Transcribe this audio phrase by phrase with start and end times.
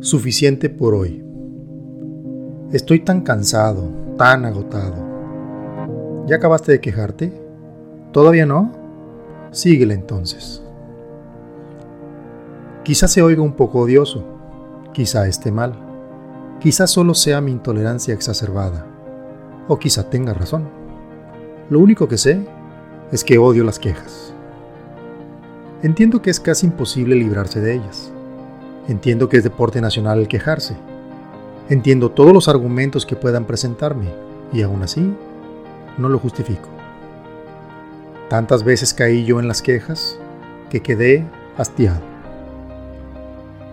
[0.00, 1.24] Suficiente por hoy.
[2.70, 4.94] Estoy tan cansado, tan agotado.
[6.28, 7.32] ¿Ya acabaste de quejarte?
[8.12, 8.70] ¿Todavía no?
[9.50, 10.62] Síguela entonces.
[12.84, 14.24] Quizá se oiga un poco odioso,
[14.92, 15.74] quizá esté mal,
[16.60, 18.86] quizá solo sea mi intolerancia exacerbada,
[19.66, 20.68] o quizá tenga razón.
[21.70, 22.46] Lo único que sé
[23.10, 24.32] es que odio las quejas.
[25.82, 28.12] Entiendo que es casi imposible librarse de ellas
[28.88, 30.74] Entiendo que es deporte nacional el quejarse.
[31.68, 34.06] Entiendo todos los argumentos que puedan presentarme
[34.50, 35.14] y aún así
[35.98, 36.70] no lo justifico.
[38.30, 40.18] Tantas veces caí yo en las quejas
[40.70, 41.26] que quedé
[41.58, 42.00] hastiado.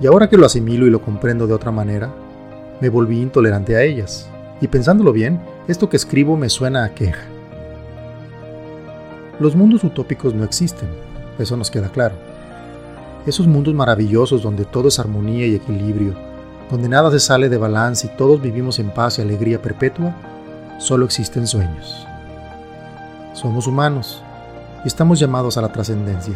[0.00, 2.12] Y ahora que lo asimilo y lo comprendo de otra manera,
[2.80, 4.28] me volví intolerante a ellas.
[4.60, 7.26] Y pensándolo bien, esto que escribo me suena a queja.
[9.38, 10.88] Los mundos utópicos no existen,
[11.38, 12.35] eso nos queda claro
[13.26, 16.14] esos mundos maravillosos donde todo es armonía y equilibrio,
[16.70, 20.14] donde nada se sale de balance y todos vivimos en paz y alegría perpetua,
[20.78, 22.06] solo existen sueños.
[23.34, 24.22] Somos humanos
[24.84, 26.34] y estamos llamados a la trascendencia,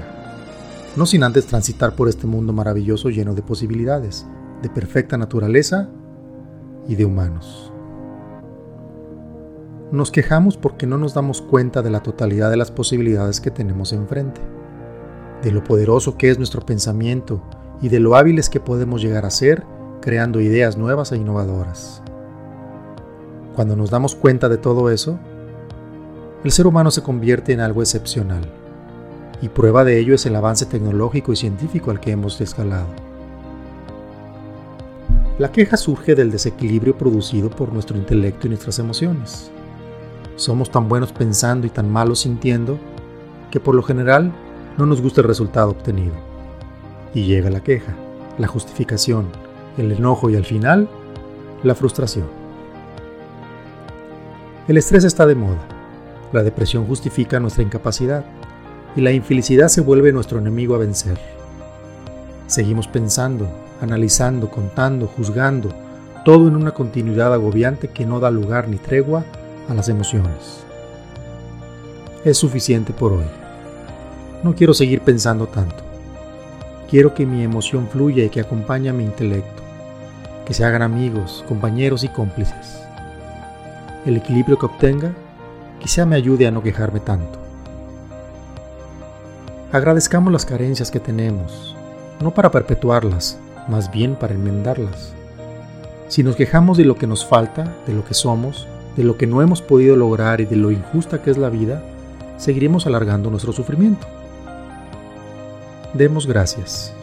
[0.96, 4.26] no sin antes transitar por este mundo maravilloso lleno de posibilidades,
[4.60, 5.88] de perfecta naturaleza
[6.88, 7.72] y de humanos.
[9.92, 13.92] Nos quejamos porque no nos damos cuenta de la totalidad de las posibilidades que tenemos
[13.92, 14.40] enfrente
[15.42, 17.42] de lo poderoso que es nuestro pensamiento
[17.80, 19.64] y de lo hábiles que podemos llegar a ser
[20.00, 22.02] creando ideas nuevas e innovadoras.
[23.54, 25.18] Cuando nos damos cuenta de todo eso,
[26.44, 28.48] el ser humano se convierte en algo excepcional,
[29.42, 32.86] y prueba de ello es el avance tecnológico y científico al que hemos escalado.
[35.38, 39.50] La queja surge del desequilibrio producido por nuestro intelecto y nuestras emociones.
[40.36, 42.78] Somos tan buenos pensando y tan malos sintiendo
[43.50, 44.32] que por lo general
[44.80, 46.14] no nos gusta el resultado obtenido.
[47.14, 47.94] Y llega la queja,
[48.38, 49.28] la justificación,
[49.76, 50.88] el enojo y al final,
[51.62, 52.26] la frustración.
[54.66, 55.60] El estrés está de moda.
[56.32, 58.24] La depresión justifica nuestra incapacidad
[58.96, 61.18] y la infelicidad se vuelve nuestro enemigo a vencer.
[62.46, 63.48] Seguimos pensando,
[63.80, 65.70] analizando, contando, juzgando,
[66.24, 69.24] todo en una continuidad agobiante que no da lugar ni tregua
[69.68, 70.64] a las emociones.
[72.24, 73.39] Es suficiente por hoy.
[74.42, 75.84] No quiero seguir pensando tanto.
[76.88, 79.62] Quiero que mi emoción fluya y que acompañe a mi intelecto,
[80.46, 82.80] que se hagan amigos, compañeros y cómplices.
[84.06, 85.12] El equilibrio que obtenga
[85.78, 87.38] quizá me ayude a no quejarme tanto.
[89.72, 91.76] Agradezcamos las carencias que tenemos,
[92.22, 95.12] no para perpetuarlas, más bien para enmendarlas.
[96.08, 99.26] Si nos quejamos de lo que nos falta, de lo que somos, de lo que
[99.26, 101.82] no hemos podido lograr y de lo injusta que es la vida,
[102.38, 104.06] seguiremos alargando nuestro sufrimiento.
[105.94, 106.94] Demos gracias.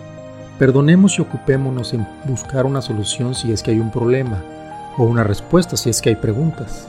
[0.57, 4.41] Perdonemos y ocupémonos en buscar una solución si es que hay un problema
[4.97, 6.87] o una respuesta si es que hay preguntas.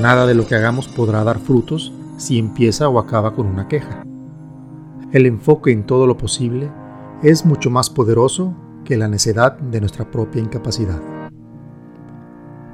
[0.00, 4.04] Nada de lo que hagamos podrá dar frutos si empieza o acaba con una queja.
[5.12, 6.70] El enfoque en todo lo posible
[7.22, 11.00] es mucho más poderoso que la necedad de nuestra propia incapacidad.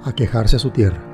[0.04, 1.11] A quejarse a su tierra.